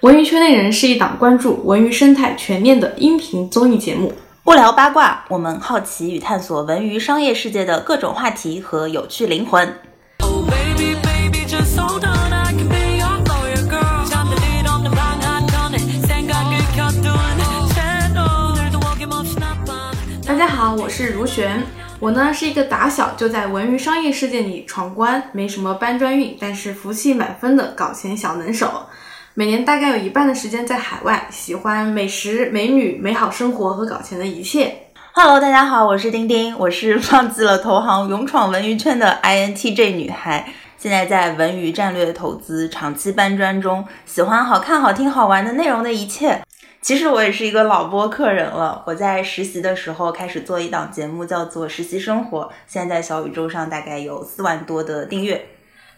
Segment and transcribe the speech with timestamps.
[0.00, 9.74] 文娱圈内人是一档关注 文娱生态全面的音频综艺节目，不聊八卦，我们好奇与探索文娱商业世界的各种话题和有趣灵魂。
[20.24, 21.64] 大家好，我是如璇，
[21.98, 28.84] 我呢是一个打小就在文娱商业世界里闯关，没什么搬砖运，但是福气满分的搞钱小能手。
[29.38, 34.74] 每年大概有一半的时间在海外，喜欢美食、美女、美好生活和搞钱的一切。
[35.12, 46.42] Hello，大家好，我是丁丁，我是放弃了投行、勇闯文娱圈的 INTJ 女孩，现在在文娱战略投资、长期搬砖中，喜欢好看、好听、好玩的内容的一切。
[46.82, 55.40] 其实我也是一个老播客人了，我在实习的时候开始做一档节目，叫做《实习生活》，现在在小宇宙上大概有四万多的订阅。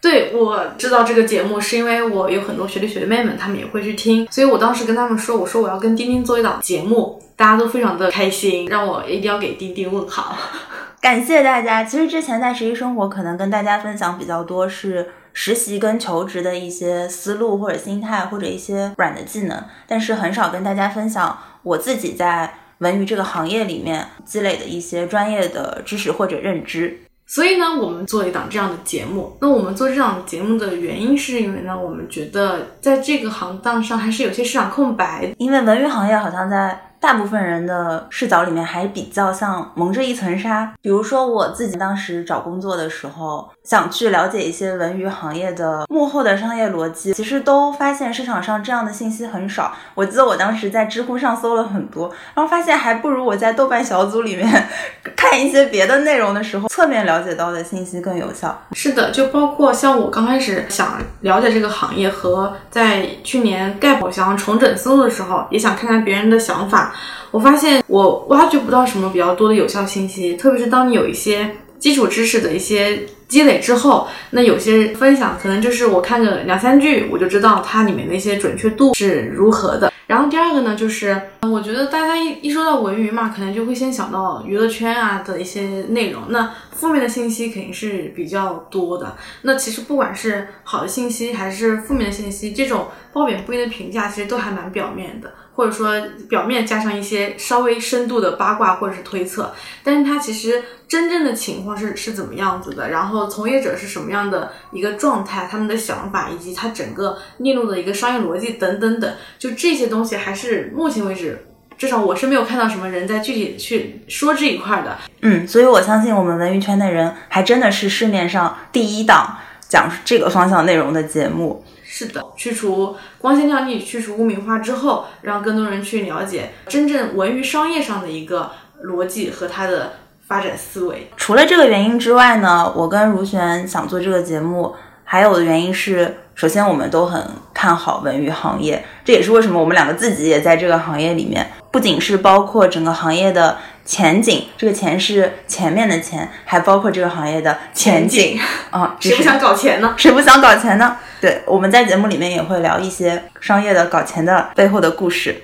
[0.00, 10.36] 对，我知道这个节目是因为我有很多学弟学妹们，他们也会去听，所以我当时跟他们说，我说我要跟丁丁做一档节目，大家都非常的开心，让我一定要给丁丁问好。
[11.02, 11.84] 感谢大家。
[11.84, 27.00] 其实之前在实习生活，可能跟大家分享比较多是实习跟求职的一些思路或者心态，或者一些软的技能，但是很少跟大家分享我自己在文娱这个行业里面积累的一些专业的知识或者认知。
[27.32, 29.38] 所以呢，我们做一档这样的节目。
[29.40, 35.32] 那我们做这档节目的原因，是因为呢，我们觉得在这个行当上还是有些市场空白。
[35.38, 40.72] 因为文娱行业好像在大部分人的视角里面还比较像蒙着一层纱。
[40.82, 49.74] 比如说我自己当时找工作的时候，想去了解一些文娱行业的幕后的商业逻辑，其实都发现市场上这样的信息很少。
[49.94, 54.68] 我记得我当时在知乎上搜了很多，然后发现还不如我在豆瓣小组里面
[55.16, 58.60] 看一些别的内容的时候，侧面了解到的信息更有效。
[58.72, 66.89] 是的，就包括像我刚开始想了解这个行业，和在去年 gap 想要重整思路的时候，也想看看别人的想法。
[67.30, 79.92] 我发现我挖掘不到什么比较多的有效信息，特别是当你有一些基础知识的一些积累之后，那有些分享可能就是我看个两三句，我就知道它里面的一些准确度是如何的。
[80.10, 89.16] 然后第二个呢，就是我觉得大家一一说到文娱嘛，可能就会先想到娱乐圈啊的一些内容，那负面的信息肯定是比较多的。
[89.42, 95.32] 那其实不管是好的信息还是负面的信息，这种褒贬不一的评价，其实都还蛮表面的。
[95.52, 99.52] 或者说表面加上一些稍微深度的八卦或者是推测，
[99.84, 111.46] 但是它其实真正的情况是是怎么样子的，然后从业者是什么样的一个状态，他们的想法以及他整个链路的一个商业逻辑等等等，就这些东西还是目前为止，
[111.76, 114.96] 至少我是没有看到什么人在具体去说这一块的。
[115.22, 119.38] 嗯，所以我相信我们文娱圈的人还真的是市面上第一档
[119.68, 121.64] 讲这个方向内容的节目。
[121.82, 128.52] 是的，去除光鲜亮丽、去除污名化之后，让更多人去了解真正文娱商业上的一个
[128.84, 129.94] 逻辑和它的
[130.26, 131.10] 发展思维。
[131.16, 134.74] 除了这个原因之外呢，我跟如璇想做这个节目，
[135.12, 137.20] 还有的原因是，首先我们都很
[137.52, 141.44] 看好文娱行业，这也是为什么我们两个自己也在这个行业里面。
[141.72, 148.38] 不仅是包括整个行业的前景，这个钱是前面的钱，还包括这个行业的前景
[148.70, 148.94] 啊。
[149.00, 149.92] 谁不想搞钱呢？
[149.96, 150.96] 谁不想搞钱呢？
[151.20, 155.42] 对，我们在节目里面也会聊一些商业的搞钱的背后的故事。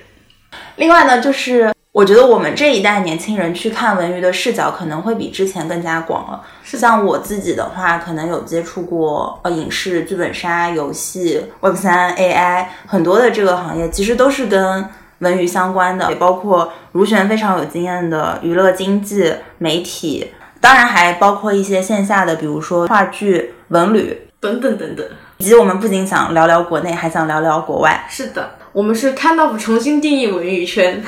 [0.77, 6.39] 另外呢，就是我觉得我们这一代年轻人去看文娱的视角可能会比之前更加广了。
[6.63, 14.87] 像我自己的话，可能有接触过呃影视、剧本杀、游戏、Web 三、AI 很多的这个行业，其实都是跟
[15.21, 20.29] 文娱相关的，也包括如璇非常有经验的娱乐经济、媒体，
[20.61, 24.21] 当然还包括一些线下的，比如说话剧、文旅。
[24.39, 25.03] 等等等等，
[25.37, 28.05] 以及我们不仅想聊聊国内，还想聊聊国外。
[28.07, 31.03] 是的，我们是看到重新定义文娱圈，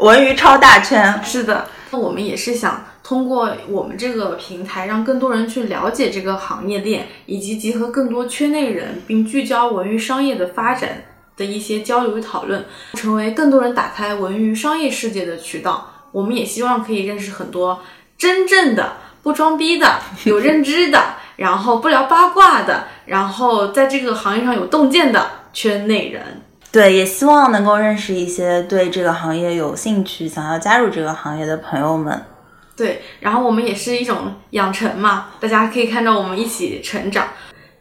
[0.00, 1.22] 文娱超大圈。
[1.22, 11.04] 是的，那我们也是想通过我们这个平台，让更多人去了解这个行业链，以及集合更多圈内人，并聚焦文娱商业的发展
[11.36, 12.64] 的一些交流与讨论，
[12.94, 15.90] 成为更多人打开文娱商业世界的渠道。
[16.12, 17.82] 我们也希望可以认识很多
[18.16, 21.14] 真正的不装逼的、有认知的。
[21.36, 26.42] 然后不聊八卦的，然后在这个行业上有洞见的圈内人，
[26.72, 32.24] 对，也希望能够认识一些对这个行业有兴趣、想要加入这个行业的朋友们。
[32.76, 37.26] 对，然后我们也是一种养成嘛，大家可以看到我们一起成长。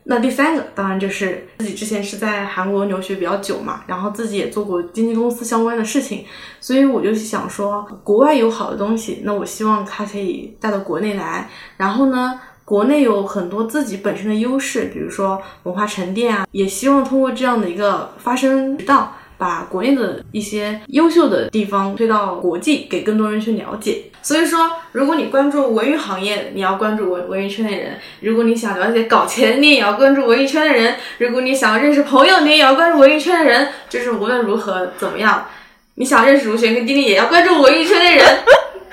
[0.06, 6.26] 那第三个当然就是自己之前是在韩国留学比较久嘛，然后自己也做过经纪公司相关的事情，
[6.60, 11.48] 所以我就想说，国外有好的东西，那我希望它可以带到国内来，
[11.78, 12.40] 然后呢。
[12.70, 24.04] 国内有很多自己本身的优势，比如说文化沉淀啊，也希望通过这样的一个发声渠道，把国内的一些优秀的地方推到国际，给更多人去了解。
[24.22, 33.70] 所以说，如果你关注文娱行业，你要关注文文娱圈的人；如果你想了解搞钱，你也要关注文娱圈的人；如果你想认识朋友，你也要关注文娱圈的人。
[33.90, 35.48] 就是无论如何怎么样，
[35.96, 38.40] 你想认识如璇跟丁丁，也要关注文娱圈的人，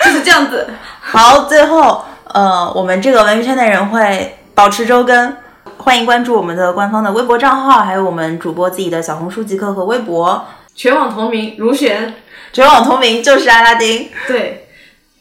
[0.02, 0.67] 就是这样子。
[0.99, 2.02] 好，最后，
[2.37, 5.35] 呃，我们这个文娱圈的人会保持周更，
[5.79, 10.44] 欢迎关注我们的官方的微博账号，还有我们主播自己的小红书极客和微博，
[10.75, 12.12] 全网同名如璇，
[12.53, 14.11] 全网同名就是阿拉丁。
[14.29, 14.69] 对，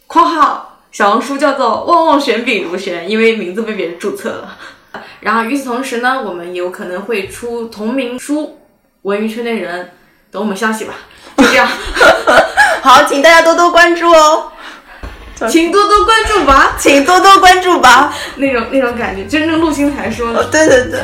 [0.07, 4.57] 括号小红书叫做旺旺玄饼如璇，因为名字被别人注册了。
[5.21, 8.59] 然后与此同时呢，我们有可能会出同名书，
[9.03, 9.91] 文娱圈内人，
[10.29, 10.93] 等我们消息吧。
[11.37, 11.65] 就这样，
[12.83, 14.51] 好，请大家多多关注哦，
[15.51, 16.75] 请多多关注吧。
[16.79, 18.13] 请多多关注吧。
[18.35, 20.43] 那种那种感觉，真正陆星材说的。
[20.45, 20.99] 对对对。